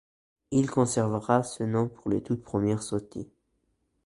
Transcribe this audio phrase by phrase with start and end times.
[0.49, 3.29] Il conservera ce nom pour les toutes premières sorties.